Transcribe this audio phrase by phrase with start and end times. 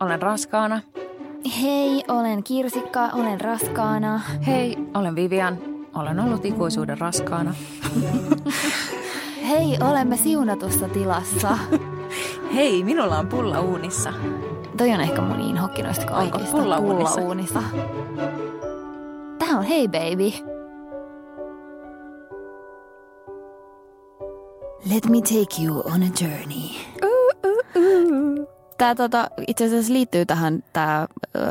[0.00, 0.80] olen raskaana.
[1.62, 4.20] Hei, olen Kirsikka, olen raskaana.
[4.46, 5.58] Hei, olen Vivian,
[5.94, 7.54] olen ollut ikuisuuden raskaana.
[9.48, 11.58] Hei, olemme siunatussa tilassa.
[12.54, 14.12] Hei, minulla on pulla uunissa.
[14.76, 16.56] Toi on ehkä mun inhokki noista Onko kaikista.
[16.56, 17.20] pulla uunissa?
[17.20, 17.62] uunissa.
[19.38, 20.32] Tää on Hey Baby.
[24.94, 26.70] Let me take you on a journey.
[28.80, 31.42] Tämä tota, itse asiassa liittyy tähän öö,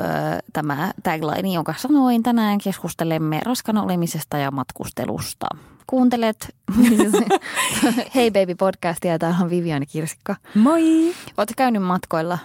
[0.53, 2.23] tämä tagline, jonka sanoin.
[2.23, 5.47] Tänään keskustelemme raskana olemisesta ja matkustelusta.
[5.87, 6.55] Kuuntelet
[8.15, 10.35] Hey Baby podcastia täällä on Vivian Kirsikka.
[10.55, 10.81] Moi!
[11.37, 12.37] Oletko käynyt matkoilla?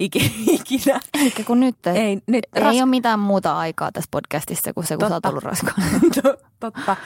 [0.00, 1.00] Iki, ikinä.
[1.14, 1.86] Eikä kun nyt.
[1.86, 5.22] Ei, nyt Ei ras- ole mitään muuta aikaa tässä podcastissa kuin se, kun sä oot
[5.22, 5.28] Totta.
[5.28, 5.86] ollut raskaana.
[6.22, 6.96] To- Totta.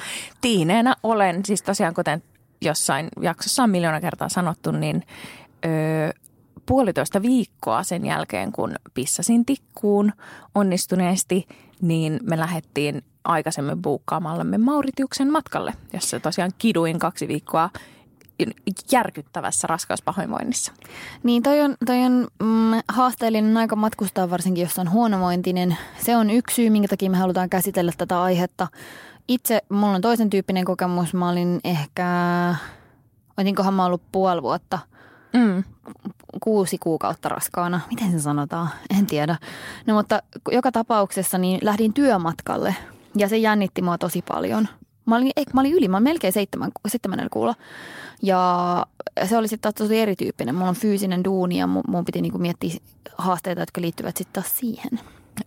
[0.40, 2.22] Tiineenä olen, siis tosiaan kuten
[2.60, 5.02] jossain jaksossa on miljoona kertaa sanottu, niin
[5.64, 6.10] öö,
[6.68, 10.12] puolitoista viikkoa sen jälkeen, kun pissasin tikkuun
[10.54, 11.46] onnistuneesti,
[11.82, 17.70] niin me lähdettiin aikaisemmin buukkaamallamme Mauritiuksen matkalle, jossa tosiaan kiduin kaksi viikkoa
[18.92, 20.72] järkyttävässä raskauspahoinvoinnissa.
[21.22, 25.76] Niin toi on, toi on mm, haasteellinen aika matkustaa varsinkin, jos on huonovointinen.
[25.98, 28.68] Se on yksi syy, minkä takia me halutaan käsitellä tätä aihetta.
[29.28, 31.14] Itse mulla on toisen tyyppinen kokemus.
[31.14, 32.06] Mä olin ehkä,
[33.36, 34.78] otinkohan mä ollut puoli vuotta,
[35.32, 35.64] Mm.
[36.42, 37.80] kuusi kuukautta raskaana.
[37.90, 38.68] Miten se sanotaan?
[38.98, 39.36] En tiedä.
[39.86, 42.74] No mutta joka tapauksessa niin lähdin työmatkalle
[43.16, 44.68] ja se jännitti mua tosi paljon.
[45.06, 47.54] Mä olin, ei, mä olin yli, mä olin melkein seitsemän, seitsemännellä kuulla.
[48.22, 48.86] Ja
[49.24, 50.54] se oli sitten taas tosi erityyppinen.
[50.54, 52.74] Mulla on fyysinen duuni ja mun, mun piti niinku miettiä
[53.18, 55.00] haasteita, jotka liittyvät sitten taas siihen.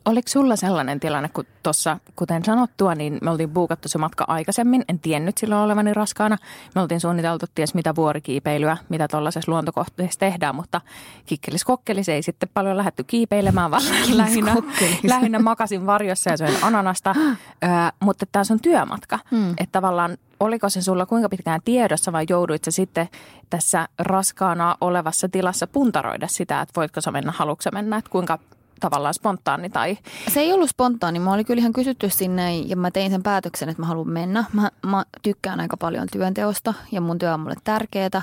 [0.06, 4.85] Oliko sulla sellainen tilanne, kun tuossa, kuten sanottua, niin me oltiin buukattu se matka aikaisemmin.
[4.88, 6.38] En tiennyt silloin olevani raskaana.
[6.75, 10.81] Me oltiin suunniteltu ties mitä vuorikiipeilyä, mitä tuollaisessa luontokohteessa tehdään, mutta
[11.25, 14.56] kikkelis kokkelis ei sitten paljon lähdetty kiipeilemään, vaan lähinnä,
[15.03, 17.16] lähinnä makasin varjossa ja söin ananasta.
[17.63, 17.68] Ö,
[18.00, 19.19] mutta tämä on työmatka.
[19.31, 19.50] Mm.
[19.50, 23.09] Että tavallaan oliko se sulla kuinka pitkään tiedossa vai jouduit sä sitten
[23.50, 28.40] tässä raskaana olevassa tilassa puntaroida sitä, että voitko sä mennä, haluatko mennä, että kuinka
[28.81, 29.97] tavallaan spontaani tai
[30.34, 31.19] Se ei ollut spontaani.
[31.19, 34.46] Mä oli kyllä ihan kysytty sinne ja mä tein sen päätöksen, että mä haluan mennä.
[34.53, 38.22] Mä, mä tykkään aika paljon työnteosta ja mun työ on mulle tärkeää.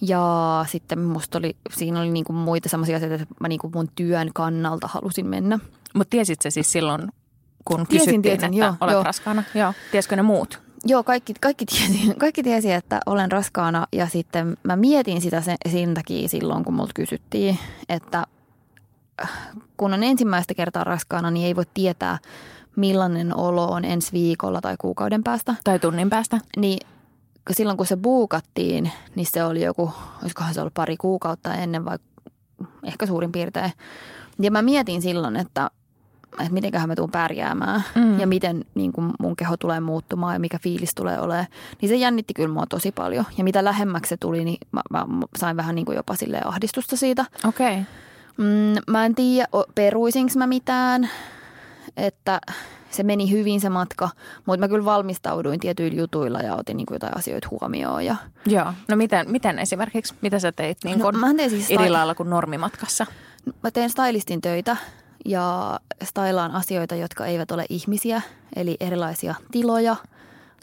[0.00, 4.30] Ja sitten musta oli, siinä oli niinku muita sellaisia asioita, että mä niinku mun työn
[4.34, 5.58] kannalta halusin mennä.
[5.94, 7.12] Mutta tiesit sä siis silloin,
[7.64, 9.02] kun Tiesin, kysyttiin, tiesin, että joo, olet joo.
[9.02, 9.42] raskaana?
[9.54, 9.74] Joo.
[9.92, 10.60] Tiesikö ne muut?
[10.86, 15.56] Joo, kaikki, kaikki, tiesi, kaikki tiesi, että olen raskaana ja sitten mä mietin sitä sen,
[15.72, 18.26] sen takia silloin, kun multa kysyttiin, että
[19.76, 22.18] kun on ensimmäistä kertaa raskaana, niin ei voi tietää,
[22.76, 25.54] millainen olo on ensi viikolla tai kuukauden päästä.
[25.64, 26.40] Tai tunnin päästä?
[26.56, 26.78] Niin
[27.46, 29.92] kun silloin kun se buukattiin, niin se oli joku,
[30.22, 31.98] olisikohan se ollut pari kuukautta ennen vai
[32.82, 33.72] ehkä suurin piirtein.
[34.38, 35.70] Ja mä mietin silloin, että,
[36.40, 38.20] että mitenköhän mä tuun pärjäämään mm.
[38.20, 41.46] ja miten niin kuin mun keho tulee muuttumaan ja mikä fiilis tulee olemaan.
[41.80, 43.24] Niin se jännitti kyllä mua tosi paljon.
[43.38, 46.96] Ja mitä lähemmäksi se tuli, niin mä, mä sain vähän niin kuin jopa sille ahdistusta
[46.96, 47.24] siitä.
[47.44, 47.72] Okei.
[47.72, 47.84] Okay.
[48.36, 51.10] Mm, mä en tiedä, peruisinko mä mitään,
[51.96, 52.40] että
[52.90, 54.08] se meni hyvin se matka,
[54.46, 58.04] mutta mä kyllä valmistauduin tietyillä jutuilla ja otin niin kuin jotain asioita huomioon.
[58.04, 58.16] Ja...
[58.46, 58.72] Joo.
[58.88, 62.14] No miten, miten esimerkiksi, mitä sä teit niin No, kun mä tein siis eri lailla
[62.14, 63.06] kuin normimatkassa?
[63.62, 64.76] Mä teen stylistin töitä
[65.24, 68.22] ja stylaan asioita, jotka eivät ole ihmisiä,
[68.56, 69.96] eli erilaisia tiloja,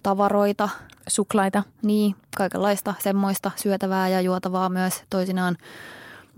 [0.03, 0.69] tavaroita,
[1.07, 1.63] Suklaita?
[1.81, 5.57] niin kaikenlaista semmoista syötävää ja juotavaa myös toisinaan.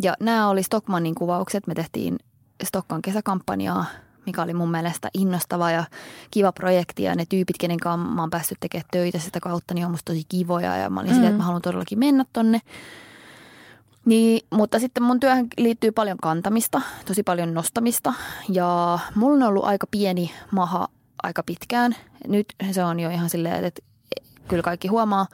[0.02, 1.68] Ja nämä oli Stockmannin kuvaukset.
[1.68, 2.20] Me tehtiin
[2.64, 3.86] Stokkan kesäkampanjaa,
[4.26, 5.84] mikä oli mun mielestä innostava ja
[6.32, 7.04] kiva projekti.
[7.04, 10.14] Ja ne tyypit, kenen kanssa mä oon päässyt tekemään töitä sitä kautta, niin on musta
[10.14, 10.78] tosi kivoja.
[10.78, 11.14] Ja mä olin mm.
[11.14, 12.62] silleen, että mä haluan todellakin mennä tonne.
[14.06, 18.14] Niin, mutta sitten mun työhön liittyy paljon kantamista, tosi paljon nostamista.
[18.50, 20.88] Ja mulla on ollut aika pieni maha
[21.24, 21.96] aika pitkään.
[22.28, 23.82] Nyt se on jo ihan silleen, että
[24.48, 25.28] kyllä kaikki huomaa.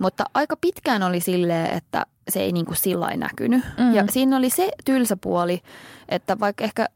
[0.00, 3.64] Mutta aika pitkään oli silleen, että se ei niin kuin sillä näkynyt.
[3.78, 3.94] Mm.
[3.94, 5.62] Ja siinä oli se tylsä puoli,
[6.08, 6.88] että vaikka ehkä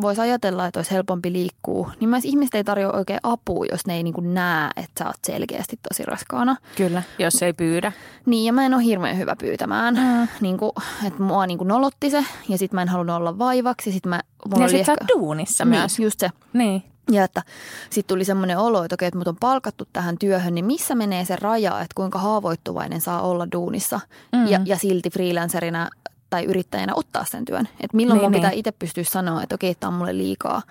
[0.00, 3.96] voisi ajatella, että olisi helpompi liikkua, niin myös ihmiset ei tarjoa oikein apua, jos ne
[3.96, 6.56] ei niin kuin näe, että sä oot selkeästi tosi raskaana.
[6.76, 7.92] Kyllä, jos ei pyydä.
[8.26, 9.94] Niin, ja mä en ole hirveän hyvä pyytämään.
[9.94, 10.28] Mm.
[10.40, 10.72] Niin kuin,
[11.06, 13.92] että mua niin kuin nolotti se, ja sitten mä en halunnut olla vaivaksi.
[13.92, 15.04] Sit mä, mulla Ja sit sä ehkä...
[15.04, 15.98] oot duunissa niin, myös.
[15.98, 16.30] just se.
[16.52, 16.82] Niin.
[17.12, 17.42] Ja että
[17.90, 21.24] sitten tuli semmoinen olo, että okei, että mut on palkattu tähän työhön, niin missä menee
[21.24, 24.00] se raja, että kuinka haavoittuvainen saa olla duunissa
[24.32, 24.46] Mm.
[24.46, 25.88] ja, ja silti freelancerina
[26.30, 27.68] tai yrittäjänä ottaa sen työn.
[27.80, 28.58] Että milloin Niin, mun pitää niin.
[28.58, 30.62] itse pystyä sanoa, että okei, tämä on mulle liikaa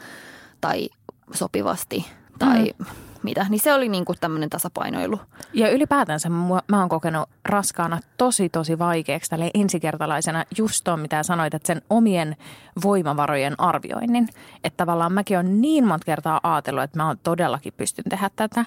[0.62, 0.90] tai
[1.34, 2.06] sopivasti
[2.40, 2.86] tai Mm.
[3.28, 3.46] Mitä.
[3.50, 5.20] Niin se oli niinku tämmöinen tasapainoilu.
[5.54, 11.24] Ja ylipäätänsä mua- mä oon kokenut raskaana tosi tosi vaikeaksi tälle ensikertalaisena just tuon, mitä
[11.24, 12.36] sanoit, että sen omien
[12.84, 14.30] voimavarojen arvioinnin.
[14.64, 18.66] Että tavallaan mäkin on niin monta kertaa ajatellut, että mä oon todellakin pystyn tehdä tätä.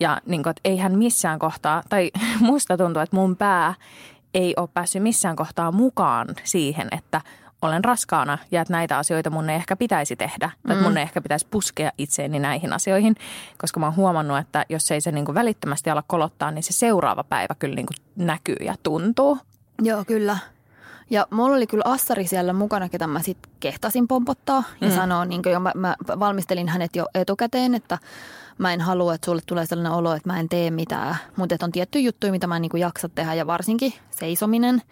[0.00, 2.10] Ja niin kuin, että eihän missään kohtaa, tai
[2.40, 3.74] musta tuntuu, että mun pää
[4.34, 7.20] ei ole päässyt missään kohtaa mukaan siihen, että
[7.62, 10.50] olen raskaana ja että näitä asioita mun ei ehkä pitäisi tehdä.
[10.66, 13.16] Tai että mun ei ehkä pitäisi puskea itseeni näihin asioihin,
[13.58, 16.72] koska mä oon huomannut, että jos ei se niin kuin välittömästi ala kolottaa, niin se
[16.72, 19.38] seuraava päivä kyllä niin kuin näkyy ja tuntuu.
[19.82, 20.38] Joo, kyllä.
[21.10, 24.94] Ja mulla oli kyllä Assari siellä mukana, ketä mä sitten kehtasin pompottaa ja mm.
[24.94, 27.98] sanoa, niin jo, mä, mä valmistelin hänet jo etukäteen, että
[28.58, 31.16] mä en halua, että sulle tulee sellainen olo, että mä en tee mitään.
[31.36, 34.82] Mutta on tiettyjä juttuja, mitä mä en niin kuin jaksa tehdä ja varsinkin seisominen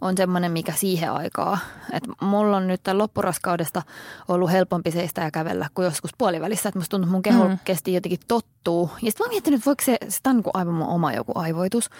[0.00, 1.58] on semmoinen, mikä siihen aikaa.
[1.92, 3.82] Että mulla on nyt tämän loppuraskaudesta
[4.28, 6.68] ollut helpompi seistä ja kävellä kuin joskus puolivälissä.
[6.68, 7.58] Että musta tuntuu, että mun keho mm.
[7.64, 8.90] kesti jotenkin tottuu.
[9.02, 11.12] Ja sitten mä oon miettinyt, että voiko se, sitä on niin kuin aivan mun oma
[11.12, 11.90] joku aivoitus.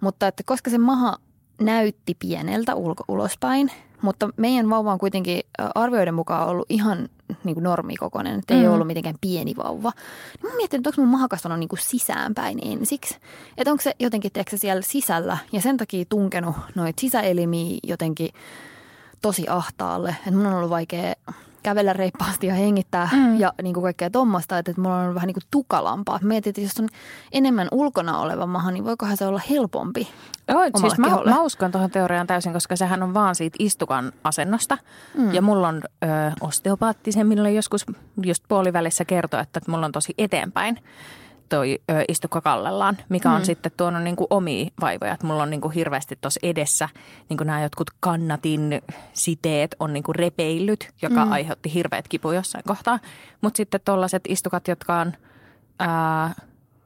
[0.00, 1.16] Mutta että koska se maha
[1.60, 3.72] näytti pieneltä ulko, ulospäin,
[4.02, 5.40] mutta meidän vauva on kuitenkin
[5.74, 7.08] arvioiden mukaan ollut ihan
[7.44, 8.72] niin kuin normikokoinen, että ei Mm.
[8.72, 9.92] ollut mitenkään pieni vauva.
[10.42, 13.16] Niin mä mietin, että onko mun maha kasvanut niin kuin sisäänpäin ensiksi.
[13.58, 18.28] Että onko se jotenkin tiedätkö, siellä sisällä ja sen takia tunkenut noita sisäelimiä jotenkin
[19.22, 20.10] tosi ahtaalle.
[20.18, 21.14] Että mun on ollut vaikea
[21.66, 23.40] kävellä reippaasti ja hengittää mm.
[23.40, 26.18] ja niin kuin kaikkea tuommoista, että, että mulla on vähän niin kuin tukalampaa.
[26.22, 26.88] Mietin, että jos on
[27.32, 30.08] enemmän ulkona oleva maha, niin voikohan se olla helpompi
[30.48, 31.30] Joo, siis mä, keholle.
[31.30, 34.78] mä uskon tuohon teoriaan täysin, koska sehän on vaan siitä istukan asennosta.
[35.18, 35.34] Mm.
[35.34, 36.06] Ja mulla on ö,
[36.40, 37.86] osteopaatti, se minulle joskus
[38.22, 40.78] just puolivälissä kertoi, että mulla on tosi eteenpäin
[41.48, 43.44] toi ö, istukka kallellaan, mikä on Mm.
[43.44, 45.12] sitten tuonut niinku omia vaivoja.
[45.12, 46.88] Että mulla on niinku hirveästi tuossa edessä
[47.28, 48.82] niinku nämä jotkut kannatin
[49.12, 51.32] siteet on niinku repeillyt, joka mm.
[51.32, 52.98] aiheutti hirveät kipu jossain kohtaa.
[53.40, 55.12] Mutta sitten tuollaiset istukat, jotka on,
[55.78, 56.34] ää,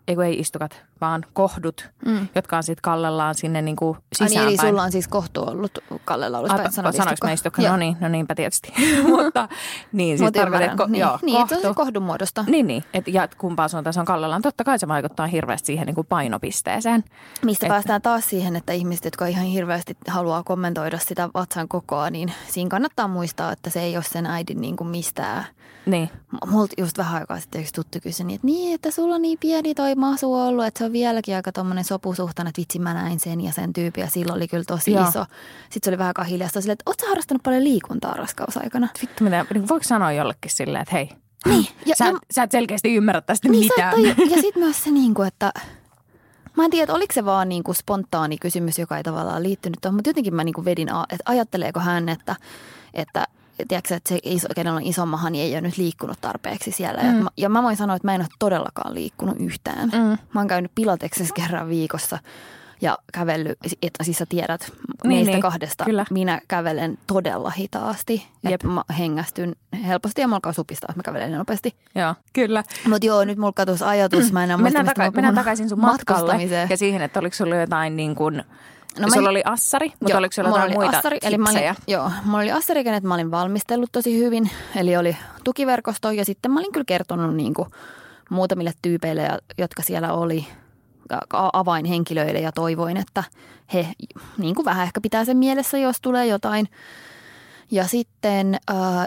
[0.08, 2.28] ei ei istukat, vaan kohdut, mm.
[2.34, 4.60] jotka on sitten kallellaan sinne niinku Ai niin, sisäänpäin.
[4.60, 7.62] eli sulla on siis kohtu ollut Kallella ollut sanoit sanoinko mä istukka?
[7.62, 8.72] No niin, no niinpä tietysti.
[9.16, 9.48] Mutta
[9.92, 11.74] niin, siis tarkoitan, että ko, niin, joo, niin että se on kohtu.
[11.74, 12.44] kohdun muodosta.
[12.48, 12.84] Niin, niin.
[12.94, 14.42] Et, ja et kumpaan suuntaan se on kallellaan.
[14.42, 17.04] Totta kai se vaikuttaa hirveästi siihen niin kuin painopisteeseen.
[17.44, 22.10] Mistä Että- päästään taas siihen, että ihmiset, jotka ihan hirveästi haluaa kommentoida sitä vatsan kokoa,
[22.10, 25.44] niin siinä kannattaa muistaa, että se ei ole sen äidin niin kuin mistään.
[25.86, 26.10] Niin.
[26.46, 29.38] Multa just vähän aikaa sitten yksi tuttu kysyi, niin, että niin, että sulla on niin
[29.40, 33.20] pieni toi masu ollut, että se on vieläkin aika tommonen sopusuhtainen, että vitsi mä näin
[33.20, 35.08] sen ja sen tyypin ja silloin oli kyllä tosi Joo.
[35.08, 35.24] iso.
[35.70, 38.88] Sitten se oli vähän hiljasta silleen, että oot sä harrastanut paljon liikuntaa raskausaikana?
[39.02, 41.10] Vittu, mitä, niin voiko sanoa jollekin silleen, että hei,
[41.46, 43.94] Niin, ja, sä, ja, sä et selkeästi ymmärrä tästä Niin mitään.
[43.94, 45.52] taju- ja sitten myös se, niin kuin, että
[46.56, 49.94] mä en tiedä, oliko se vaan niin kuin spontaani kysymys, joka ei tavallaan liittynyt tuohon,
[49.96, 52.36] mutta jotenkin mä niin kuin vedin, että ajatteleeko hän, että,
[52.94, 53.24] että
[53.68, 57.02] tiedätkö, että se, iso, kenellä on iso maha, niin ei ole nyt liikkunut tarpeeksi siellä.
[57.02, 57.08] Mm.
[57.08, 59.88] Ja, mä, ja mä voin sanoa, että mä en ole todellakaan liikkunut yhtään.
[59.88, 60.18] Mm.
[60.34, 62.18] Mä oon käynyt pilateksessa kerran viikossa
[62.82, 64.72] ja kävellyt, että siis sä tiedät
[65.04, 66.04] Niin, meistä niin, kahdesta, kyllä.
[66.10, 68.26] minä kävelen todella hitaasti.
[68.42, 68.52] Jep.
[68.54, 71.74] Että mä hengästyn helposti ja mä alkaa supistaa, että mä kävelen nopeasti.
[71.94, 72.64] Joo, kyllä.
[72.88, 74.32] Mutta joo, nyt mulla katosi ajatus.
[74.32, 76.38] Mä en Mennään, taka- mä mennään takaisin sun matkalle
[76.70, 78.44] ja siihen, että oliko sulla jotain niin kuin,
[78.98, 81.38] No mä- sulla oli assari, mutta Joo, oliko sulla mulla jotain oli muita assari, eli
[81.38, 81.74] mä olin?
[81.86, 84.50] Joo, mulla oli assari, kenet mä olin valmistellut tosi hyvin.
[84.76, 87.68] Eli oli tukiverkosto ja sitten mä olin kyllä kertonut niin kuin
[88.30, 89.28] muutamille tyypeille,
[89.58, 90.46] jotka siellä oli
[91.52, 93.24] avainhenkilöille ja toivoin, että
[93.74, 93.86] he
[94.38, 96.68] niin kuin vähän ehkä pitää sen mielessä, jos tulee jotain.
[97.70, 99.06] Ja sitten äh,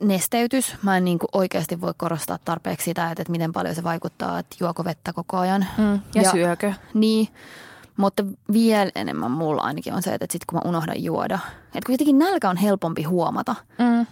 [0.00, 0.74] nesteytys.
[0.82, 4.38] Mä en niin kuin oikeasti voi korostaa tarpeeksi sitä, että, että miten paljon se vaikuttaa,
[4.38, 5.66] että juoko vettä koko ajan.
[5.78, 6.72] Mm, ja, Ja- syökö?
[6.94, 7.28] Niin,
[8.00, 11.38] mutta vielä enemmän mulla ainakin on se, että sit kun mä unohdan juoda.
[11.64, 14.06] Että kun jotenkin nälkä on helpompi huomata Mm.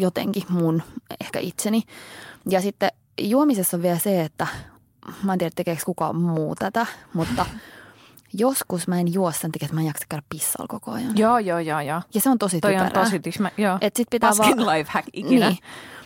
[0.00, 0.82] jotenkin mun,
[1.20, 1.82] ehkä itseni.
[2.50, 2.90] Ja sitten
[3.20, 4.46] juomisessa on vielä se, että
[5.22, 7.46] mä en tiedä tekeekö kukaan muu tätä, mutta
[8.34, 11.18] joskus mä en juo sen takia, että mä en jaksa käydä pissalla koko ajan.
[11.18, 12.02] Joo, joo, joo, joo.
[12.14, 13.04] Ja se on tosi Toi on typerää.
[13.04, 13.78] tosi tyhmä, joo.
[13.80, 15.48] Et sit pitää Paskin vaan- lifehack ikinä.
[15.48, 15.58] Niin,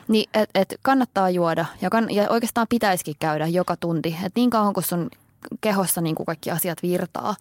[0.08, 4.16] niin että et kannattaa juoda ja, kann, ja oikeastaan pitäisikin käydä joka tunti.
[4.25, 5.10] Et niin kauan kun sun
[5.60, 7.34] kehossa niin kuin kaikki asiat virtaa,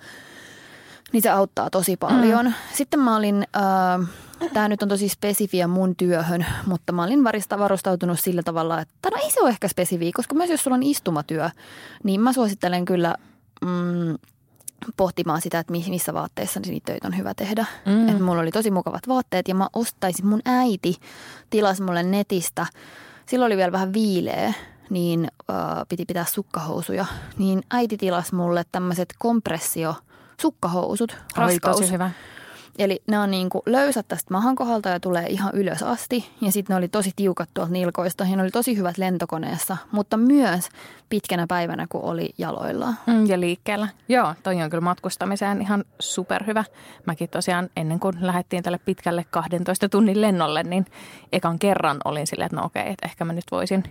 [1.13, 2.45] niin se auttaa tosi paljon.
[2.45, 2.53] Mm.
[2.73, 4.07] Sitten mä olin äh,
[4.53, 9.09] tämä nyt on tosi spesifiä mun työhön, mutta mä olin varista varustautunut sillä tavalla, että
[9.09, 11.49] no ei se ole ehkä spesifiä, koska myös jos sulla on istumatyö,
[12.03, 13.15] niin mä suosittelen kyllä
[13.61, 14.15] mm,
[14.97, 17.65] pohtimaan sitä, että missä vaatteissa niitä töitä on hyvä tehdä.
[17.85, 18.09] Mm.
[18.09, 20.95] Et mulla oli tosi mukavat vaatteet ja mä ostaisin, mun äiti
[21.49, 22.65] tilasi mulle netistä,
[23.25, 24.53] silloin oli vielä vähän viileä,
[24.89, 25.57] niin äh,
[25.89, 27.05] piti pitää sukkahousuja,
[27.37, 29.95] niin äiti tilasi mulle tämmöiset kompressio
[30.41, 31.77] sukkahousut, raskaus.
[31.77, 32.11] tosi hyvä.
[32.79, 36.29] Eli ne on niin löysät tästä mahan kohdalta ja tulee ihan ylös asti.
[36.41, 40.17] Ja sitten ne oli tosi tiukat tuolta nilkoista ja ne oli tosi hyvät lentokoneessa, mutta
[40.17, 40.69] myös
[41.09, 42.93] pitkänä päivänä, kun oli jaloilla.
[43.05, 43.87] Mm, ja liikkeellä.
[44.09, 46.63] Joo, toi on kyllä matkustamiseen ihan superhyvä.
[47.05, 50.85] Mäkin tosiaan ennen kuin lähdettiin tälle pitkälle 12 tunnin lennolle, niin
[51.31, 53.83] ekan kerran olin silleen, että no okei, että ehkä mä nyt voisin,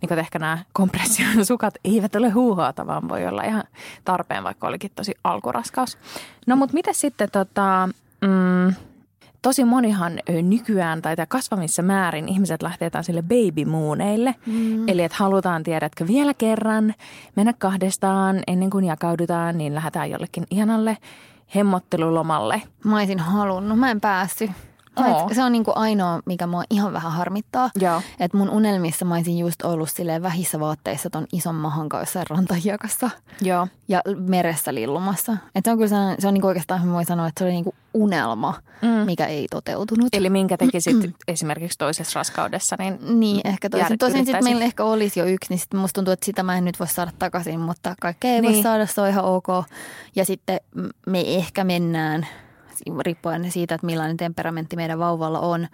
[0.00, 3.64] niin kuin ehkä nämä kompression sukat eivät ole huuhaata, vaan voi olla ihan
[4.04, 5.98] tarpeen, vaikka olikin tosi alkuraskaus.
[6.46, 7.88] No mutta miten sitten tota,
[8.20, 8.74] mm,
[9.42, 14.34] tosi monihan nykyään tai kasvamissa määrin ihmiset lähtee sille baby mooneille.
[14.46, 14.88] Mm.
[14.88, 16.94] Eli että halutaan, tiedätkö, vielä kerran
[17.36, 20.98] mennä kahdestaan ennen kuin jakaudutaan, niin lähdetään jollekin ihanalle
[21.54, 22.62] hemmottelulomalle.
[22.84, 24.50] Mä olisin halunnut, mä en päässyt.
[24.96, 25.32] Oh.
[25.32, 27.70] Se on niin kuin ainoa, mikä mua ihan vähän harmittaa.
[28.20, 33.10] Että mun unelmissa mä olisin just ollut silleen vähissä vaatteissa ton ison mahan kanssa rantahiekassa.
[33.40, 33.68] Joo.
[33.88, 35.36] Ja meressä lillumassa.
[35.54, 37.44] Että se on kyllä sellainen, se on niin kuin oikeastaan, mä voin sanoa, että se
[37.44, 38.88] oli niin kuin unelma, mm.
[38.88, 40.08] mikä ei toteutunut.
[40.12, 40.96] Eli minkä tekisit
[41.28, 43.98] esimerkiksi toisessa raskaudessa, niin Niin, ehkä toisin.
[43.98, 46.64] Tosin sitten meillä ehkä olisi jo yksi, niin sitten musta tuntuu, että sitä mä en
[46.64, 48.54] nyt voi saada takaisin, mutta kaikkea ei niin.
[48.54, 49.46] voi saada, se on ihan ok.
[50.16, 50.60] Ja sitten
[51.06, 52.26] me ehkä mennään–
[53.00, 55.68] riippuen siitä, että millainen temperamentti meidän vauvalla on,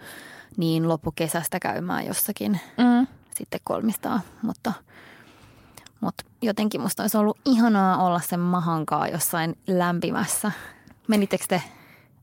[0.57, 3.07] niin loppukesästä käymään jossakin mm.
[3.35, 4.21] sitten kolmistaa.
[4.41, 4.73] Mutta,
[6.01, 10.51] mutta jotenkin musta olisi ollut ihanaa olla sen mahankaa jossain lämpimässä.
[11.07, 11.61] Menittekö te?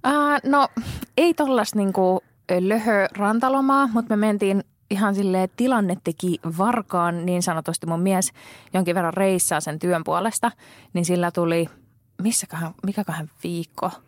[0.06, 0.68] Uh, no
[1.16, 2.22] ei tollasta niinku
[2.60, 8.32] löhö rantalomaa, mutta me mentiin ihan sille tilanne teki varkaan niin sanotusti mun mies
[8.74, 10.50] jonkin verran reissaa sen työn puolesta,
[10.92, 11.68] niin sillä tuli,
[12.22, 13.90] missäköhän, mikäköhän viikko–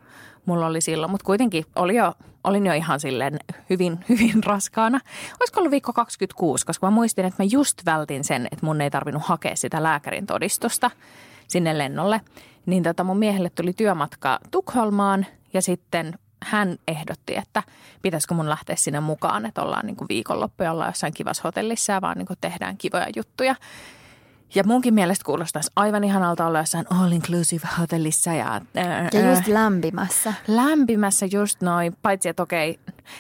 [0.47, 3.39] mulla oli silloin, mutta kuitenkin oli jo, olin jo ihan silleen
[3.71, 5.01] hyvin, hyvin raskaana.
[5.41, 8.91] Olisiko ollut viikko 26, koska mä muistin, että mä just vältin sen, että mun ei
[8.91, 10.91] tarvinnut hakea sitä lääkärin todistusta
[11.49, 12.21] sinne lennolle.
[12.67, 17.63] Niin tota mun miehelle tuli työmatka Tukholmaan ja sitten hän ehdotti, että
[18.03, 22.01] pitäisikö mun lähteä sinne mukaan, että ollaan niin kuin viikonloppu ollaan jossain kivassa hotellissa ja
[22.01, 23.55] vaan niin tehdään kivoja juttuja.
[24.55, 28.33] Ja munkin mielestä kuulostaisi aivan ihanalta olla jossain all-inclusive hotellissa.
[28.33, 30.35] Ja, ää, ja just lämpimässä.
[30.49, 32.79] Lämpimässä just noin, paitsi että okei.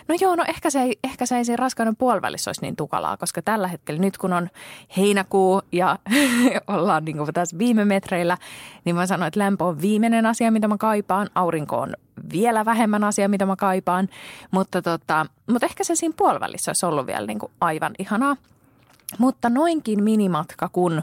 [0.09, 3.17] No joo, no ehkä se ei, ehkä se ei siinä raskauden puolivälissä olisi niin tukalaa,
[3.17, 4.49] koska tällä hetkellä nyt kun on
[4.97, 5.99] heinäkuu ja
[6.67, 8.37] ollaan niin kuin tässä viime metreillä,
[8.85, 11.31] niin mä sanoin, että lämpö on viimeinen asia, mitä mä kaipaan.
[11.35, 11.95] Aurinko on
[12.33, 14.09] vielä vähemmän asia, mitä mä kaipaan.
[14.51, 18.37] Mutta, tota, mutta ehkä se siinä puolivälissä olisi ollut vielä niin kuin aivan ihanaa.
[19.19, 21.03] Mutta noinkin minimatka, kun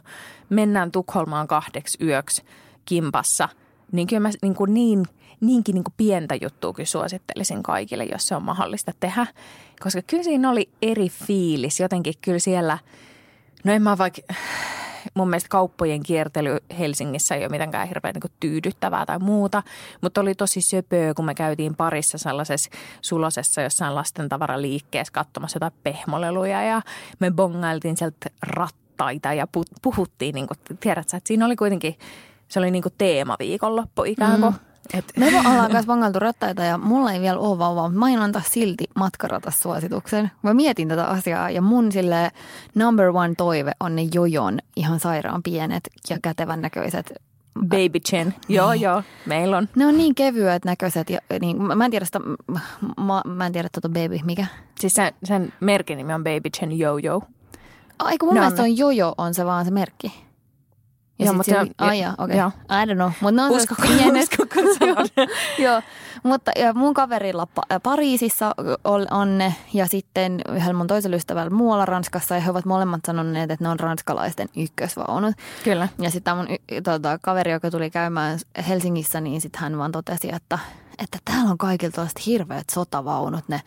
[0.49, 2.43] mennään Tukholmaan kahdeksi yöksi
[2.85, 3.49] kimpassa,
[3.91, 5.05] niin kyllä mä niin, kuin niin
[5.41, 9.27] niinkin niin kuin pientä juttua kyllä suosittelisin kaikille, jos se on mahdollista tehdä.
[9.79, 11.79] Koska kyllä siinä oli eri fiilis.
[11.79, 12.77] Jotenkin kyllä siellä,
[13.63, 14.21] no en mä vaikka
[15.13, 19.63] mun mielestä kauppojen kiertely Helsingissä ei ole mitenkään hirveän niin tyydyttävää tai muuta,
[20.01, 22.69] mutta oli tosi söpöä, kun me käytiin parissa sellaisessa
[23.01, 26.81] sulosessa jossain lasten tavaraliikkeessä katsomassa jotain pehmoleluja ja
[27.19, 29.47] me bongailtiin sieltä rattaita ja
[29.81, 31.95] puhuttiin, niin kuin, tiedätkö, että siinä oli kuitenkin,
[32.47, 34.53] se oli niin kuin teema viikonloppu ikään kuin.
[34.53, 34.68] Mm.
[34.93, 35.05] Et.
[35.17, 38.41] Me ollaan kanssa vangaltu rattaita ja mulla ei vielä ole vauvaa, mutta mä aion antaa
[38.45, 40.31] silti matkaratassuosituksen.
[40.41, 42.31] Mä mietin tätä asiaa ja mun sille
[42.75, 47.13] number one toive on ne jojon ihan sairaan pienet ja kätevän näköiset
[47.59, 48.33] Baby chin.
[48.49, 48.81] Joo, niin.
[48.81, 49.69] joo, meillä on.
[49.75, 51.09] Ne on niin kevyet näköiset.
[51.09, 52.19] Ja, niin, mä en tiedä sitä,
[52.97, 54.45] mä, mä en tiedä tuota baby, mikä?
[54.79, 57.21] Siis sen, sen merkin nimi on Baby Chin Jojo.
[57.99, 60.28] Ai kun mun no, mielestä on jojo on se vaan se merkki.
[61.19, 62.41] Ja joo, mutta se, ai ja, okei.
[62.41, 62.83] Okay.
[62.83, 63.11] I don't know.
[63.21, 63.83] Mutta ne on uskoko.
[64.19, 64.59] Uskoko
[65.65, 65.81] joo,
[66.23, 68.55] mutta ja mun kaverilla pa- Pariisissa
[69.11, 73.51] on ne ja sitten yhdellä mun toisella ystävällä muualla Ranskassa ja he ovat molemmat sanoneet,
[73.51, 75.35] että ne on ranskalaisten ykkösvaunut.
[75.63, 75.87] Kyllä.
[75.99, 76.47] Ja sitten mun
[76.83, 80.59] tota, kaveri, joka tuli käymään Helsingissä, niin sitten hän vaan totesi, että
[80.99, 83.61] että täällä on kaikilla tuollaiset hirveät sotavaunut, ne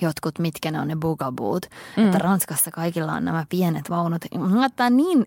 [0.00, 1.66] jotkut, mitkä ne on ne bugaboot.
[1.96, 2.06] Mm.
[2.06, 4.24] Että Ranskassa kaikilla on nämä pienet vaunut.
[4.78, 5.26] Mä niin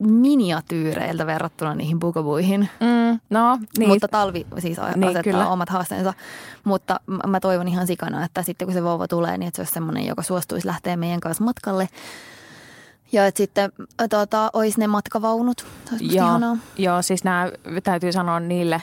[0.00, 2.68] miniatyyreiltä verrattuna niihin bugabuihin.
[2.80, 3.88] Mm, no, niin.
[3.88, 5.48] Mutta talvi siis niin, asettaa kyllä.
[5.48, 6.14] omat haasteensa.
[6.64, 9.74] Mutta mä toivon ihan sikana, että sitten kun se vauva tulee, niin että se olisi
[9.74, 11.88] semmoinen, joka suostuisi lähteä meidän kanssa matkalle.
[13.12, 13.72] Ja että sitten
[14.10, 15.66] tuota, olisi ne matkavaunut.
[16.00, 17.48] Joo, joo, siis nämä
[17.82, 18.82] täytyy sanoa niille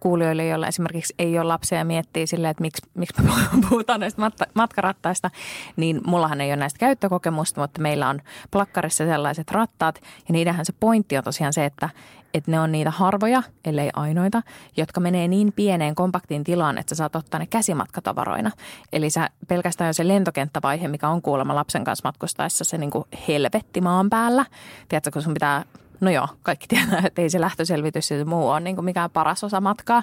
[0.00, 3.30] kuulijoille, joilla esimerkiksi ei ole lapsia ja miettii silleen, että miksi, miksi me
[3.68, 5.30] puhutaan näistä matka- matkarattaista,
[5.76, 8.20] niin mullahan ei ole näistä käyttökokemusta, mutta meillä on
[8.50, 11.88] plakkarissa sellaiset rattaat ja niidenhän se pointti on tosiaan se, että,
[12.34, 14.42] että ne on niitä harvoja, ellei ainoita,
[14.76, 18.50] jotka menee niin pieneen kompaktiin tilaan, että sä saat ottaa ne käsimatkatavaroina.
[18.92, 23.04] Eli sä pelkästään jo se lentokenttävaihe, mikä on kuulemma lapsen kanssa matkustaessa se niin kuin
[23.28, 24.46] helvetti maan päällä.
[24.88, 25.64] Tiedätkö, kun sun pitää
[26.00, 29.60] no joo, kaikki tietää, että ei se lähtöselvitys ja muu ole niin mikään paras osa
[29.60, 30.02] matkaa.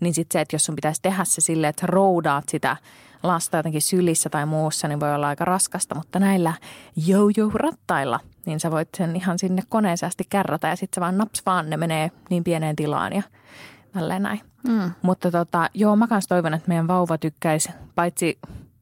[0.00, 2.76] Niin sitten se, että jos sun pitäisi tehdä se silleen, että roudaat sitä
[3.22, 5.94] lasta jotenkin sylissä tai muussa, niin voi olla aika raskasta.
[5.94, 6.52] Mutta näillä
[7.06, 11.42] jojo-rattailla, niin sä voit sen ihan sinne koneeseen asti kärrätä ja sitten se vaan naps
[11.46, 13.22] vaan, ne menee niin pieneen tilaan ja
[13.92, 14.40] tälleen näin.
[14.68, 14.90] Mm.
[15.02, 18.38] Mutta tota, joo, mä kans toivon, että meidän vauva tykkäisi paitsi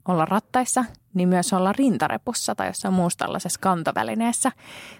[0.08, 0.84] olla rattaissa,
[1.16, 4.52] niin myös olla rintarepussa tai jossain muussa tällaisessa kantovälineessä.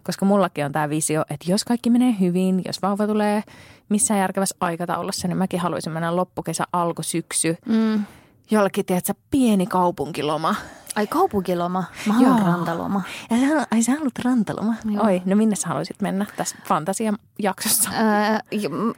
[0.03, 3.43] Koska mullakin on tämä visio, että jos kaikki menee hyvin, jos vauva tulee
[3.89, 7.57] missään järkevässä aikataulussa, niin mäkin haluaisin mennä loppukesä, alkusyksy.
[7.67, 8.05] Mm.
[8.51, 10.55] Jollakin, tiedätkö, pieni kaupunkiloma
[10.97, 11.85] Ai kaupunkiloma.
[12.07, 12.47] Mä haluan Joo.
[12.47, 13.03] rantaloma.
[13.31, 14.75] Ja sä, ai sä haluat rantaloma?
[14.91, 15.05] Joo.
[15.05, 17.91] Oi, no minne sä haluaisit mennä tässä fantasiajaksossa?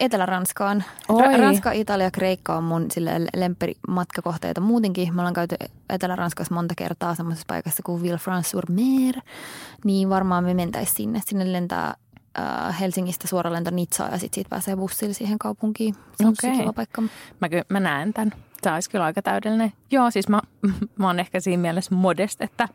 [0.00, 0.84] Etelä-Ranskaan.
[1.08, 1.36] Oi.
[1.36, 5.14] Ranska, Italia, Kreikka on mun sille lempperimatkakohteita muutenkin.
[5.14, 5.56] Me ollaan käyty
[5.90, 9.20] Etelä-Ranskassa monta kertaa semmoisessa paikassa kuin Villefranche-sur-Mer.
[9.84, 11.20] Niin varmaan me mentäisiin sinne.
[11.24, 11.94] Sinne lentää
[12.80, 15.94] Helsingistä suora lento Nitsaan ja sitten siitä pääsee bussilla siihen kaupunkiin.
[15.94, 16.58] Se on okay.
[16.58, 17.02] kiva paikka.
[17.02, 18.32] Mä, mä näen tämän.
[18.62, 19.72] Se olisi kyllä aika täydellinen.
[19.90, 20.40] Joo, siis mä,
[20.98, 22.68] mä oon ehkä siinä mielessä modest, että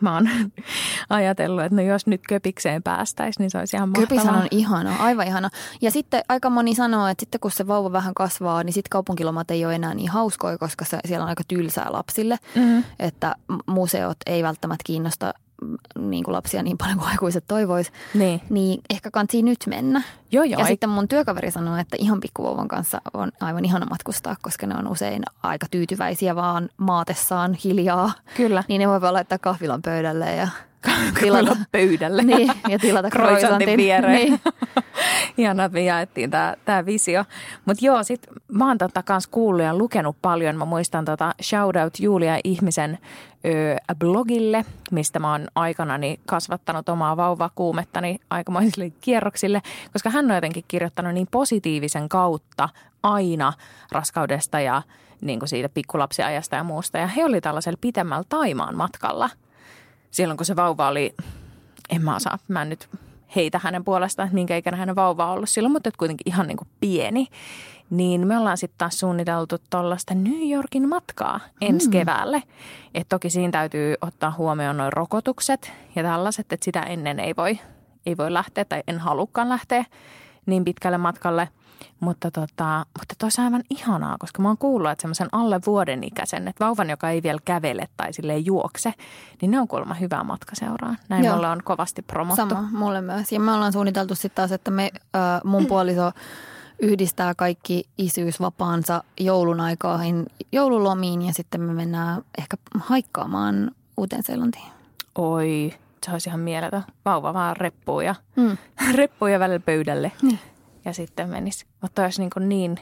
[0.00, 0.28] mä oon
[1.08, 4.06] ajatellut, että no jos nyt köpikseen päästäisiin, niin se olisi ihan mahtavaa.
[4.06, 5.50] Köpishän on ihana, aivan ihana.
[5.80, 9.50] Ja sitten aika moni sanoo, että sitten kun se vauva vähän kasvaa, niin sitten kaupunkilomat
[9.50, 12.38] ei ole enää niin hauskoja, koska se, siellä on aika tylsää lapsille.
[12.54, 12.84] Mm-hmm.
[12.98, 13.34] Että
[13.66, 15.34] museot ei välttämättä kiinnosta
[15.98, 18.40] niin kuin lapsia niin paljon kuin aikuiset toivois, niin.
[18.50, 20.02] niin ehkä kansi nyt mennä.
[20.32, 20.72] Joo, joo, ja ei...
[20.72, 24.88] sitten mun työkaveri sanoi, että ihan pikkuvauvan kanssa on aivan ihana matkustaa, koska ne on
[24.88, 28.12] usein aika tyytyväisiä vaan maatessaan hiljaa.
[28.36, 28.64] Kyllä.
[28.68, 30.48] Niin ne voi vaan laittaa kahvilan pöydälle ja
[31.20, 32.22] tilata pöydälle.
[32.22, 34.16] Niin, ja tilata croissantin viereen.
[34.16, 34.40] Niin.
[35.38, 37.24] Että me jaettiin tämä, tämä visio.
[37.64, 40.56] Mutta joo, sit mä oon tota kans kuullut ja lukenut paljon.
[40.56, 42.98] Mä muistan tota shoutout Julia Ihmisen
[43.44, 50.64] ö, blogille, mistä mä oon aikanani kasvattanut omaa vauvakuumettani aikamoisille kierroksille, koska hän on jotenkin
[50.68, 52.68] kirjoittanut niin positiivisen kautta
[53.02, 53.52] aina
[53.92, 54.82] raskaudesta ja
[55.20, 56.98] niin kuin siitä pikkulapsiajasta ja muusta.
[56.98, 59.30] Ja he oli tällaisella pitemmällä Taimaan matkalla–
[60.14, 61.14] silloin kun se vauva oli,
[61.90, 62.88] en mä osaa, mä en nyt
[63.36, 66.56] heitä hänen puolestaan, että minkä ikäinen hänen vauva on ollut silloin, mutta kuitenkin ihan niin
[66.56, 67.26] kuin pieni.
[67.90, 71.92] Niin me ollaan sitten taas suunniteltu tuollaista New Yorkin matkaa ensi mm.
[71.92, 72.42] keväälle.
[72.94, 77.58] Et toki siinä täytyy ottaa huomioon noin rokotukset ja tällaiset, että sitä ennen ei voi,
[78.06, 79.84] ei voi lähteä tai en halukkaan lähteä
[80.46, 81.48] niin pitkälle matkalle–
[82.00, 86.48] mutta, tota, mutta toisi aivan ihanaa, koska mä oon kuullut, että semmoisen alle vuoden ikäisen,
[86.48, 88.94] että vauvan, joka ei vielä kävele tai sille juokse,
[89.40, 90.96] niin ne on kuulemma hyvä matka seuraa.
[91.08, 91.34] Näin Joo.
[91.34, 92.48] mulle on kovasti promottu.
[92.48, 93.32] Sama, mulle myös.
[93.32, 96.12] Ja me ollaan suunniteltu sitten taas, että me, äh, mun puoliso
[96.78, 104.72] yhdistää kaikki isyysvapaansa joulun aikaan joululomiin ja sitten me mennään ehkä haikkaamaan Uuteen-Seelantiin.
[105.14, 105.74] Oi,
[106.04, 106.84] se olisi ihan mieletön.
[107.04, 108.56] Vauva vaan reppuu ja, mm.
[108.94, 110.12] reppuu ja välillä pöydälle.
[110.22, 110.38] Niin
[110.84, 111.66] ja sitten menisi.
[111.82, 112.78] Mutta olisi niin, kuin niin,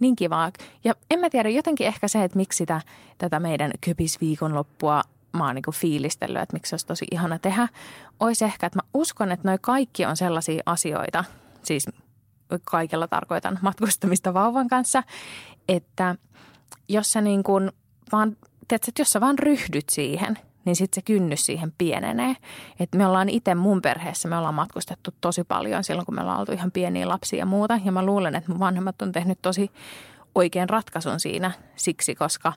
[0.00, 0.52] niin kivaa.
[0.84, 2.80] Ja en mä tiedä, jotenkin ehkä se, että miksi sitä,
[3.18, 5.02] tätä meidän köpisviikonloppua
[5.32, 7.68] mä oon niin fiilistellyt, että miksi se olisi tosi ihana tehdä,
[8.20, 11.24] olisi ehkä, että mä uskon, että noi kaikki on sellaisia asioita,
[11.62, 11.86] siis
[12.64, 15.02] kaikella tarkoitan matkustamista vauvan kanssa,
[15.68, 16.14] että
[16.88, 17.72] jos sä niin kuin
[18.12, 18.36] vaan,
[18.68, 22.36] tiedätkö, että jos sä vaan ryhdyt siihen– niin sitten se kynnys siihen pienenee.
[22.80, 26.40] Et me ollaan itse mun perheessä, me ollaan matkustettu tosi paljon silloin, kun me ollaan
[26.40, 27.80] oltu ihan pieniä lapsia ja muuta.
[27.84, 29.70] Ja mä luulen, että mun vanhemmat on tehnyt tosi
[30.34, 32.52] oikean ratkaisun siinä siksi, koska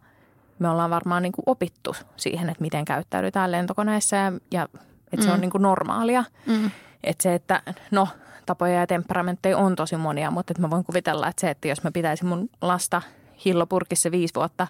[0.60, 4.68] me ollaan varmaan niin kuin opittu siihen, että miten käyttäydytään lentokoneessa ja, ja
[5.14, 5.24] että mm.
[5.24, 5.42] se on mm.
[5.42, 6.24] niin kuin normaalia.
[6.46, 6.72] Mm.
[7.04, 8.08] Että se, että no
[8.46, 11.84] tapoja ja temperamentteja on tosi monia, mutta että mä voin kuvitella, että se, että jos
[11.84, 13.02] mä pitäisin mun lasta
[13.46, 14.68] hillopurkissa viisi vuotta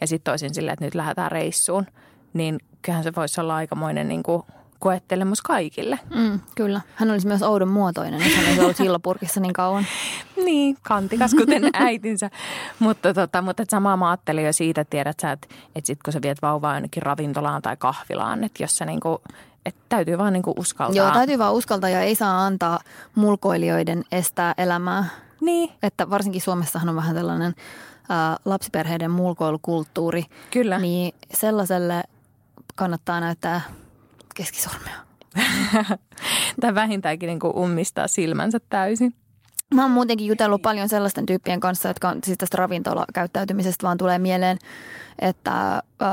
[0.00, 1.86] ja sitten toisin silleen, että nyt lähdetään reissuun–
[2.36, 4.42] niin kyllähän se voisi olla aikamoinen niin kuin
[4.78, 5.98] koettelemus kaikille.
[6.14, 6.80] Mm, kyllä.
[6.94, 9.86] Hän olisi myös oudon muotoinen, jos hän olisi ollut hillopurkissa niin kauan.
[10.44, 12.30] niin, kantikas kuten äitinsä.
[12.78, 16.02] mutta, tota, mutta et samaa mä ajattelin jo siitä, että tiedät sä, että, että sit
[16.02, 19.18] kun sä viet vauvaa jonnekin ravintolaan tai kahvilaan, että jos sä niin kuin,
[19.66, 20.96] että täytyy vaan niin kuin uskaltaa.
[20.96, 22.78] Joo, täytyy vaan uskaltaa ja ei saa antaa
[23.14, 25.04] mulkoilijoiden estää elämää.
[25.40, 25.70] Niin.
[25.82, 27.54] Että varsinkin Suomessahan on vähän tällainen
[28.10, 30.24] ä, lapsiperheiden mulkoilukulttuuri.
[30.50, 30.78] Kyllä.
[30.78, 32.02] Niin sellaiselle
[32.74, 33.60] kannattaa näyttää
[34.34, 34.94] keskisormea.
[36.60, 39.14] tai vähintäänkin niin kuin ummistaa silmänsä täysin.
[39.74, 44.18] Mä oon muutenkin jutellut paljon sellaisten tyyppien kanssa, jotka on siis tästä ravintolakäyttäytymisestä vaan tulee
[44.18, 44.58] mieleen,
[45.18, 46.04] että ö,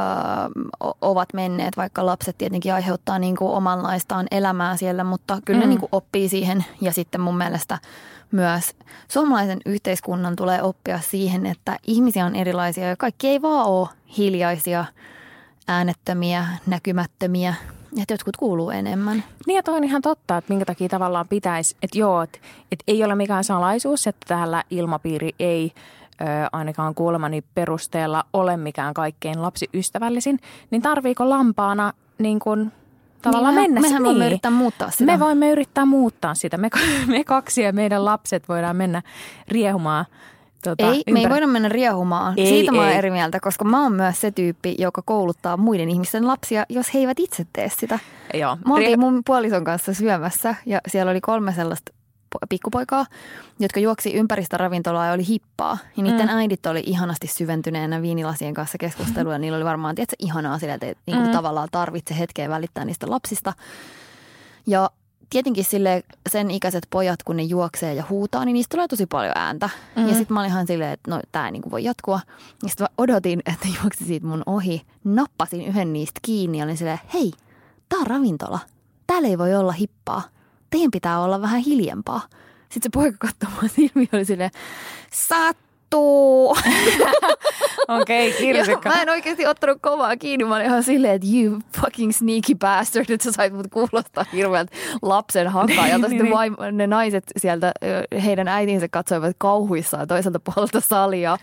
[1.02, 5.62] ovat menneet, vaikka lapset tietenkin aiheuttaa niin kuin omanlaistaan elämää siellä, mutta kyllä mm.
[5.62, 7.80] ne niin kuin oppii siihen ja sitten mun mielestä
[8.32, 8.76] myös
[9.08, 14.86] suomalaisen yhteiskunnan tulee oppia siihen, että ihmisiä on erilaisia ja kaikki ei vaan ole hiljaisia,
[15.67, 17.54] äänettömiä, näkymättömiä,
[18.02, 19.23] että jotkut kuuluu enemmän.
[19.47, 22.39] Niin ja toi on ihan totta, että minkä takia tavallaan pitäisi, että joo, että,
[22.71, 25.71] että ei ole mikään salaisuus, että täällä ilmapiiri ei
[26.21, 30.39] ö, ainakaan kuulemani perusteella ole mikään kaikkein lapsiystävällisin,
[30.71, 32.71] niin tarviiko lampaana niin kuin
[33.21, 34.10] tavallaan niin, mennä mehän niin.
[34.10, 35.06] voimme yrittää muuttaa sitä.
[35.06, 36.58] Me voimme yrittää muuttaa sitä.
[36.58, 36.69] Me,
[37.08, 39.02] me kaksi ja meidän lapset voidaan mennä
[39.47, 40.06] riehumaan–
[40.63, 41.13] Tota, ei, ympär...
[41.13, 42.34] me ei voida mennä riehumaan.
[42.38, 42.78] Ei, Siitä ei.
[42.78, 46.65] mä oon eri mieltä, koska mä oon myös se tyyppi, joka kouluttaa muiden ihmisten lapsia,
[46.69, 47.99] jos he eivät itse tee sitä.
[48.34, 48.58] Joo.
[48.65, 51.93] Mä oltiin mun puolison kanssa syömässä ja siellä oli kolme sellaista
[52.49, 53.06] pikkupoikaa,
[53.60, 55.78] jotka juoksi ympäristä ravintolaa ja oli hippaa.
[55.97, 56.36] Ja niiden mm.
[56.36, 59.38] äidit oli ihanasti syventyneenä viinilasien kanssa keskustelua.
[59.38, 61.32] Niillä oli varmaan tietysti ihanaa sillä, että niin kuin mm.
[61.32, 63.54] tavallaan tarvitse hetkeä välittää niistä lapsista.
[64.67, 64.89] Ja
[65.34, 69.32] tietenkin sille sen ikäiset pojat, kun ne juoksee ja huutaa, niin niistä tulee tosi paljon
[69.36, 69.67] ääntä.
[69.67, 70.10] Mm-hmm.
[70.10, 72.19] Ja sitten mä olin ihan silleen, että no tämä ei niin voi jatkua.
[72.63, 74.82] Ja sitten mä odotin, että juoksi siitä mun ohi.
[75.04, 77.32] Nappasin yhden niistä kiinni ja olin silleen, hei,
[77.89, 78.60] tää on ravintola.
[79.08, 80.22] Täällä ei voi olla hippaa.
[80.69, 82.22] Teidän pitää olla vähän hiljempaa.
[82.69, 84.52] Sitten se poika katsoi mua silmiä oli silleen,
[85.13, 85.54] sä
[85.93, 86.56] vittu.
[88.01, 88.89] Okei, okay, kirsikka.
[88.89, 90.45] Mä en oikeasti ottanut kovaa kiinni.
[90.45, 94.75] Mä olin ihan silleen, että you fucking sneaky bastard, että sä sait mut kuulostaa hirveältä
[95.01, 96.10] lapsen hakkaajalta.
[96.10, 96.36] Sitten niin.
[96.36, 97.71] vaim- ne naiset sieltä,
[98.23, 101.38] heidän äitinsä katsoivat kauhuissaan toiselta puolelta salia.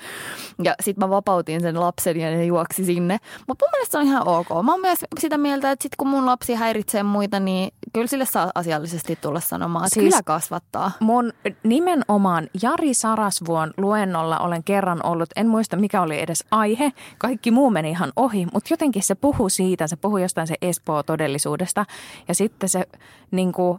[0.63, 3.19] Ja sitten mä vapautin sen lapsen ja ne juoksi sinne.
[3.47, 4.49] Mutta mun mielestä se on ihan ok.
[4.63, 8.25] Mä oon myös sitä mieltä, että sit kun mun lapsi häiritsee muita, niin kyllä sille
[8.25, 10.93] saa asiallisesti tulla sanomaan, että siis kyllä kasvattaa.
[11.01, 11.33] Mun
[11.63, 17.71] nimenomaan Jari Sarasvuon luennolla olen kerran ollut, en muista mikä oli edes aihe, kaikki muu
[17.71, 21.87] meni ihan ohi, mutta jotenkin se puhuu siitä, se puhuu jostain se Espoo-todellisuudesta.
[22.29, 22.85] Ja sitten se
[23.31, 23.79] niin kuin,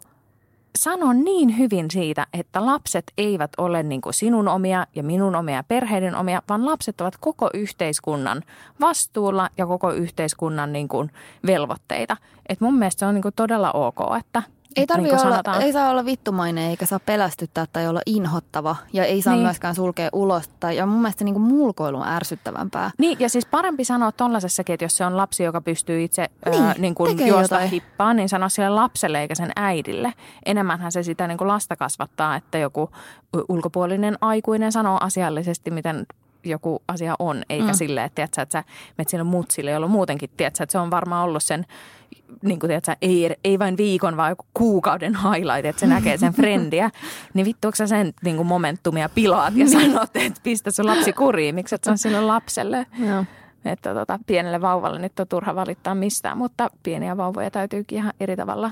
[0.78, 5.54] sanoo niin hyvin siitä, että lapset eivät ole niin kuin sinun omia ja minun omia
[5.54, 8.42] ja perheiden omia, vaan lapset ovat koko yhteiskunnan
[8.80, 11.10] vastuulla ja koko yhteiskunnan niin kuin
[11.46, 12.16] velvoitteita.
[12.48, 14.42] Et mun mielestä se on niin kuin todella ok, että–
[14.76, 19.04] ei, tarvi niin olla, ei saa olla vittumainen eikä saa pelästyttää tai olla inhottava ja
[19.04, 19.44] ei saa niin.
[19.44, 20.48] myöskään sulkea ulos.
[20.60, 22.90] Tai, ja mun mielestä niin kuin mulkoilu on ärsyttävämpää.
[22.98, 26.64] Niin ja siis parempi sanoa tollaisessakin, että jos se on lapsi, joka pystyy itse niin,
[26.78, 27.70] niin kuin juosta jotain.
[27.70, 30.12] hippaan, niin sanoa sille lapselle eikä sen äidille.
[30.46, 32.90] Enemmänhän se sitä niin kuin lasta kasvattaa, että joku
[33.48, 36.06] ulkopuolinen aikuinen sanoo asiallisesti, miten
[36.44, 37.74] joku asia on, eikä mm.
[37.74, 38.64] silleen, että, tiedätkö, että sä
[38.98, 41.66] menet sille mutsille, jolla muutenkin tiedätkö, että se on varmaan ollut sen
[42.42, 46.32] niin kuin tiedät, ei, ei vain viikon, vaan joku kuukauden highlight, että se näkee sen
[46.32, 46.90] frendiä,
[47.34, 49.92] niin vittu, sä sen niin kuin momentumia pilaat ja niin.
[49.92, 52.86] sanot, että pistä sun lapsi kuriin, miksi et sä sille lapselle.
[52.98, 53.24] Joo.
[53.64, 58.36] Että tota, pienelle vauvalle nyt on turha valittaa mistään, mutta pieniä vauvoja täytyykin ihan eri
[58.36, 58.70] tavalla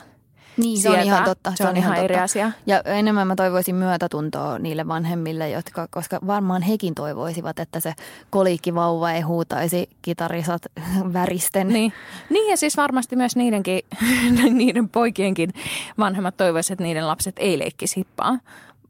[0.60, 1.50] niin, se on ihan totta.
[1.50, 2.04] Se, se on, on ihan totta.
[2.04, 2.52] eri asia.
[2.66, 7.94] Ja enemmän mä toivoisin myötätuntoa niille vanhemmille, jotka, koska varmaan hekin toivoisivat, että se
[8.30, 10.62] koliikkivauva ei huutaisi kitarisat
[11.12, 11.68] väristen.
[11.68, 11.92] Niin.
[12.30, 13.80] niin ja siis varmasti myös niidenkin,
[14.50, 15.52] niiden poikienkin
[15.98, 18.38] vanhemmat toivoisivat, että niiden lapset ei leikkisi hippaa.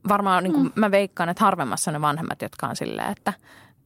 [0.09, 0.72] Varmaan niin kuin mm.
[0.74, 3.33] mä veikkaan, että harvemmassa ne vanhemmat, jotka on silleen, että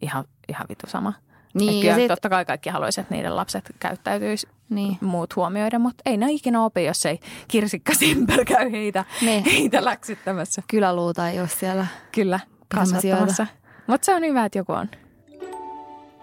[0.03, 1.13] ihan, ihan vitu sama.
[1.55, 2.09] Niin, kyllä sit...
[2.09, 4.99] totta kai kaikki haluaisivat, että niiden lapset käyttäytyisi niin.
[5.01, 9.45] muut huomioida, mutta ei ne ikinä opi, jos ei kirsikka Simper käy heitä, niin.
[9.45, 10.63] heitä läksyttämässä.
[10.69, 12.41] Kyläluuta ei ole siellä Kyllä,
[12.75, 13.47] kasvattamassa.
[13.87, 14.89] Mutta se on hyvä, että joku on.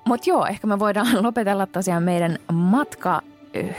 [0.06, 3.22] Mutta joo, ehkä me voidaan lopetella tosiaan meidän matka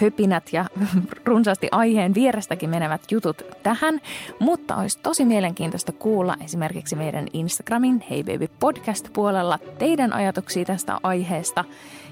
[0.00, 0.64] höpinät ja
[1.24, 4.00] runsaasti aiheen vierestäkin menevät jutut tähän,
[4.38, 10.98] mutta olisi tosi mielenkiintoista kuulla esimerkiksi meidän Instagramin Hey Baby Podcast puolella teidän ajatuksia tästä
[11.02, 11.64] aiheesta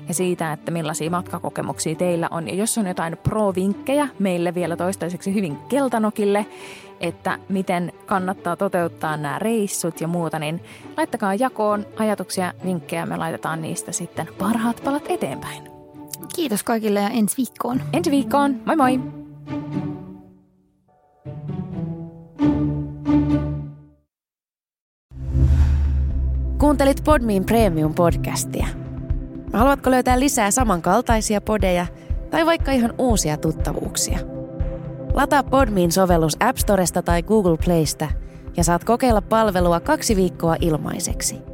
[0.08, 2.48] ja siitä, että millaisia matkakokemuksia teillä on.
[2.48, 6.46] Ja jos on jotain pro-vinkkejä meille vielä toistaiseksi hyvin keltanokille,
[7.00, 10.60] että miten kannattaa toteuttaa nämä reissut ja muuta, niin
[10.96, 13.06] laittakaa jakoon ajatuksia, vinkkejä.
[13.06, 15.69] Me laitetaan niistä sitten parhaat palat eteenpäin.
[16.34, 17.82] Kiitos kaikille ja ensi viikkoon.
[17.92, 18.56] Ensi viikkoon.
[18.66, 19.00] Moi moi!
[26.58, 28.66] Kuuntelit Podmin Premium-podcastia.
[29.52, 31.86] Haluatko löytää lisää samankaltaisia podeja
[32.30, 34.18] tai vaikka ihan uusia tuttavuuksia?
[35.14, 38.08] Lataa Podmin sovellus App Storesta tai Google Playsta
[38.56, 41.38] ja saat kokeilla palvelua kaksi viikkoa ilmaiseksi–